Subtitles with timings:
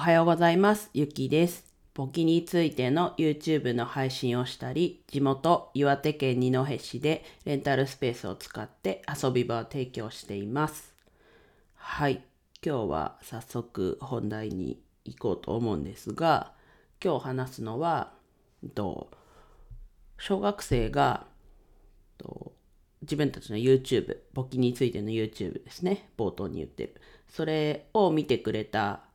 [0.00, 0.88] はようございます。
[0.94, 1.62] ゆきです。
[1.92, 10.94] 簿記についての YouTube の配信をしたり、地元岩手県二戸市でレンタルスペースを使って遊び場を提供しています。
[11.74, 12.24] はい。
[12.64, 16.54] 今日は早速本題に行こうと思うんですが、
[17.04, 18.14] 今日話すのは、
[18.64, 19.10] えっと
[20.16, 21.26] 小学生が
[22.18, 22.52] えっと
[23.02, 26.94] 自分たちの YouTube、簿記についての YouTube ですね、冒頭に言ってる。
[27.28, 29.09] それを見てくれた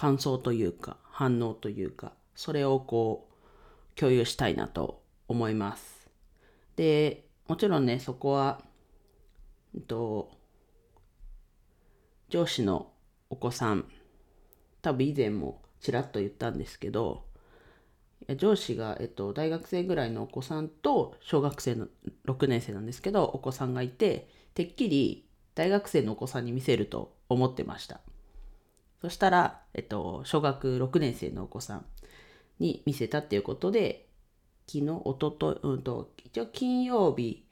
[0.00, 3.28] 感想というか、反応というか、それをこ
[3.94, 6.08] う、共有したいなと思います。
[6.74, 8.62] で、もちろんね、そこは、
[9.74, 10.30] えっと、
[12.30, 12.90] 上司の
[13.28, 13.84] お子さん、
[14.80, 17.26] 多分以前もちらっと言ったんですけど、
[18.38, 21.88] 上司が、えっと、大学生ぐらいのお子さんと小学生の
[22.24, 28.00] 6年生なんですけどお子さんがいててっきり大学生のお子さんに見せると思ってました
[29.00, 31.84] そしたら、えっと、小学6年生のお子さん
[32.58, 34.06] に見せたっていうことで
[34.66, 37.44] 昨日おととうんと一応金曜日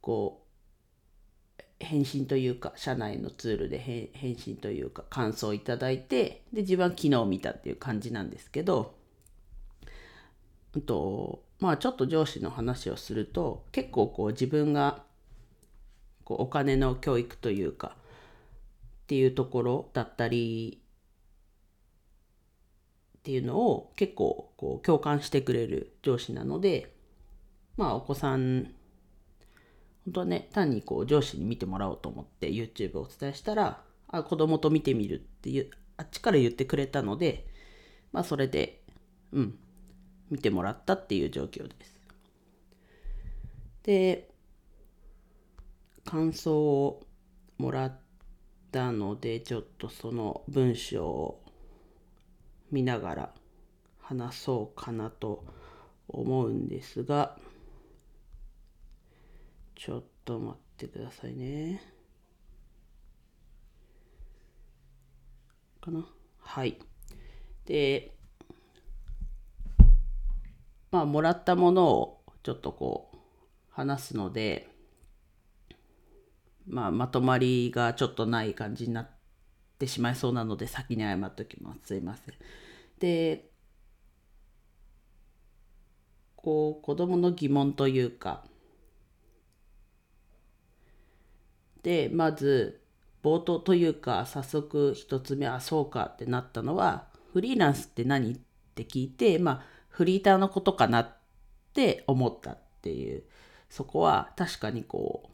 [0.00, 0.42] こ
[1.58, 8.94] う返信というか社内のツールで返返信というか感想をいただいてで自分は昨日見たっていう感じなんですけど
[10.74, 15.02] うんとまあちょっと上司の話をすると結構こう自分が
[16.24, 17.96] こうお金の教育というか
[19.02, 20.82] っていうところだったり
[23.18, 26.94] っていうのを結構こう共感してくれる上司なので
[27.76, 28.74] まあお子さん
[30.04, 37.46] 本当はね単にこう上司に見てもらおうと思って YouTube をお伝えしたらあ子供と見てみるっていうあっちから言ってくれたので
[38.12, 38.82] まあそれで
[39.32, 39.58] うん
[40.30, 42.00] 見てもらったっていう状況です。
[43.84, 44.30] で
[46.04, 47.06] 感想を
[47.58, 48.01] もらって
[48.72, 51.44] たのでちょっとその文章を
[52.70, 53.34] 見ながら
[54.00, 55.44] 話そうかなと
[56.08, 57.36] 思うんですが
[59.76, 61.82] ちょっと待ってくださいね。
[65.80, 66.06] かな？
[66.38, 66.78] はい。
[67.66, 68.16] で
[70.90, 73.18] まあ、もらったものをちょっとこう
[73.70, 74.68] 話すので、
[76.72, 79.10] まあ、まとまりがちょっとない感じになっ
[79.78, 81.80] てしまいそうなので先に謝っておきます。
[81.84, 82.34] すいません。
[82.98, 83.50] で、
[86.34, 88.44] こう子供の疑問というか、
[91.82, 92.80] で、まず
[93.22, 98.32] 冒頭というか早速一つ目はそうかってなったのはフリーランスって何？
[98.32, 98.36] っ
[98.74, 101.16] て聞いて、まあフリーターのことかなっ
[101.74, 103.24] て思ったっていう
[103.68, 105.31] そこは確かにこう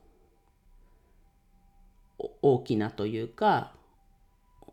[2.43, 3.73] 大きなというか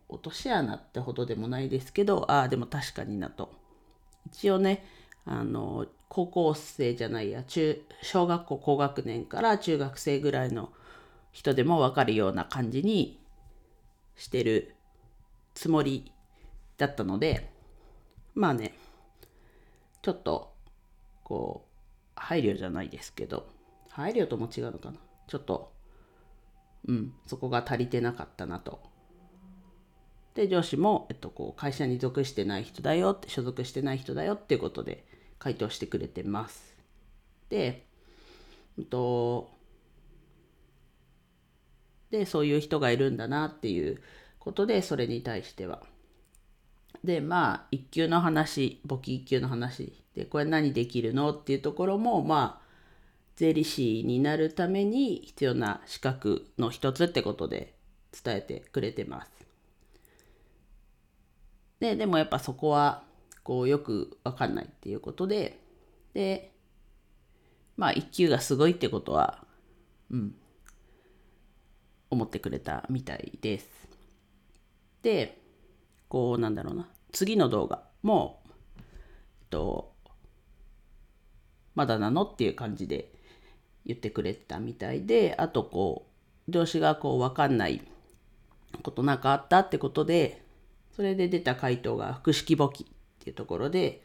[0.09, 3.53] 落とし穴ってほどでもないですけどああでも確かになと。
[4.27, 4.85] 一応ね
[5.25, 10.71] あの高校生じゃないや中小学校高学年から中学生ぐらいの
[11.31, 13.19] 人でも分かるような感じに
[14.15, 14.75] してる
[15.53, 16.11] つもり
[16.77, 17.51] だったので
[18.33, 18.73] まあね
[20.01, 20.53] ちょっと
[21.23, 21.69] こう
[22.15, 23.47] 配慮じゃないですけど
[23.89, 24.97] 配慮とも違うのかな。
[25.27, 25.74] ちょっと
[26.87, 28.81] うんそこが足りてなかったなと。
[30.35, 35.05] で上司も、えっと、こう会社に属してない人だよって所属してない人だよっていうことで
[35.39, 36.75] 回答してくれてます。
[37.47, 37.85] で、
[38.77, 39.49] えっと、
[42.11, 44.01] でそういう人がいるんだなっていう
[44.39, 45.83] ことでそれに対しては
[47.03, 52.64] でまあ一級の話簿記一級の話でこれ何できるのっていうところもまあ
[53.35, 57.75] 税理士になるために必要な資格の一つってことで
[58.23, 59.31] 伝えてくれてます。
[61.79, 63.03] ででもやっぱそこは
[63.43, 65.59] こうよく分かんないっていうことで
[66.13, 66.51] で
[67.75, 69.45] まあ一級がすごいってことは
[70.09, 70.35] うん
[72.09, 73.69] 思ってくれたみたいです。
[75.01, 75.41] で
[76.07, 78.41] こうなんだろうな次の動画も、
[78.77, 78.83] えっ
[79.49, 79.93] と、
[81.75, 83.14] まだなのっていう感じで
[83.85, 86.07] 言ってくれてたみたいであとこ
[86.47, 87.81] う上司がこう分かんない
[88.81, 90.43] ことなんかあったってことで
[90.95, 94.01] それで出た回答が複式簿記っていうところで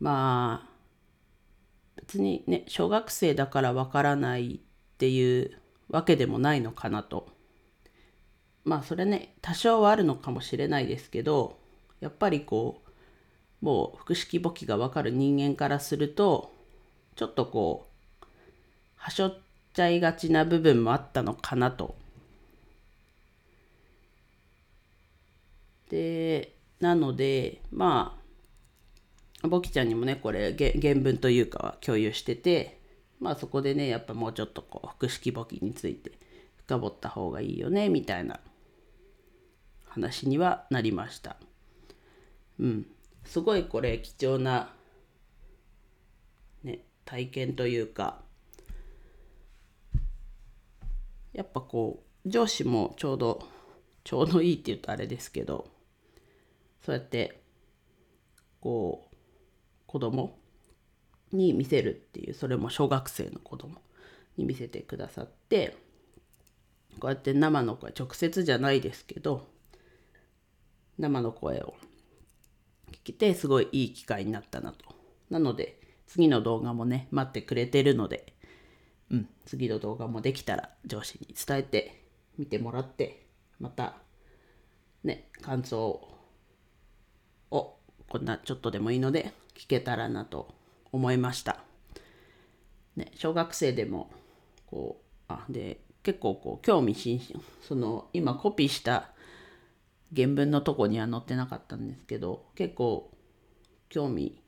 [0.00, 0.70] まあ
[1.96, 5.58] 別にね小学生だから分からないっていう
[5.88, 7.28] わけでもないのかなと。
[8.64, 11.60] まあそれね多少はあるのかもしれないですけど
[12.00, 16.52] やっぱりこうもう複式簿記が分かる人間からすると
[17.14, 17.95] ちょっとこう
[18.96, 19.38] はしょっ
[19.72, 21.94] ちゃいがちな部分もあったのかなと
[25.90, 28.18] でなのでま
[29.42, 32.80] あボキちゃんにもねこれ原文というかは共有してて
[33.20, 36.12] まあそこでねやっぱもうちょっとこう複式簿記について
[36.66, 38.40] 深掘った方がいいよねみたいな
[39.84, 41.36] 話にはなりました。
[42.58, 42.86] うん、
[43.24, 44.72] すごいこれ貴重な、
[46.64, 48.20] ね、体験というか
[51.36, 53.46] やっぱこう上司もちょうど
[54.04, 55.66] ちょうどいいって言うとあれですけど
[56.80, 57.42] そうやって
[58.58, 59.16] こう
[59.86, 60.38] 子供
[61.32, 63.82] に見せるっていうそれも小学生の子供
[64.38, 65.76] に見せてくださって
[66.98, 69.46] こうやって生の声直接じゃないですけど
[70.98, 71.74] 生の声を
[72.92, 74.86] 聞けてすごいいい機会になったなと。
[75.28, 78.32] なので次の動画もね待ってくれてるので、
[79.10, 82.02] うん、次の動画もできたら上司に伝えて
[82.38, 83.26] 見てもらって
[83.60, 83.94] また
[85.04, 86.08] ね感想
[87.50, 87.76] を
[88.08, 90.54] こんなちょっとでもいいので聞けたらなと
[90.92, 91.60] 思いました。
[92.96, 94.10] ね、小学生でも
[94.66, 99.10] こうあで結構こう興味津々その今コピーした
[100.14, 103.10] 原文のとこには載ってなかったんですけど結構
[103.88, 104.40] 興味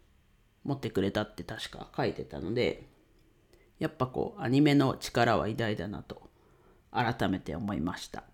[0.64, 2.86] 持ってくれたって確か書いてたので
[3.78, 6.22] やっぱこうアニメの力は偉大だなと
[6.90, 8.24] 改めて思いました。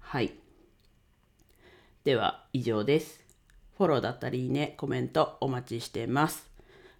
[0.00, 0.34] はい。
[2.04, 3.22] では以上です。
[3.76, 6.50] フォローだったりいいねコメントお待ちしてます。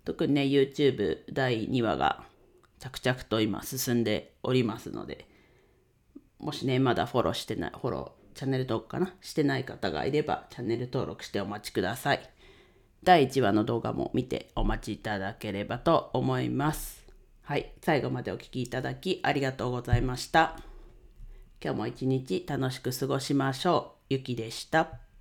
[0.04, 2.24] 特にね YouTube 第2話が
[2.78, 5.28] 着々と今進んでおりますので
[6.40, 9.14] もしねまだフォローしてないフォローチャンネル登録かな？
[9.20, 12.30] してない方がいればチャンネル登録してお待ちください。
[13.04, 17.01] 第1話の動画も見てお待ちいただければと思います。
[17.42, 20.56] はい、最後までお聴きいただきありがとうございました。
[21.62, 24.14] 今日も一日楽しく過ごしましょう。
[24.14, 25.12] ゆきでした。